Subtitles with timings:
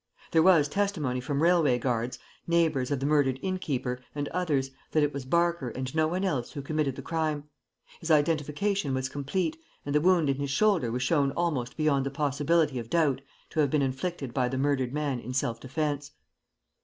[0.31, 2.17] There was testimony from railway guards,
[2.47, 6.53] neighbors of the murdered innkeeper, and others, that it was Barker and no one else
[6.53, 7.43] who committed the crime.
[7.99, 12.09] His identification was complete, and the wound in his shoulder was shown almost beyond the
[12.09, 16.09] possibility of doubt to have been inflicted by the murdered man in self defence.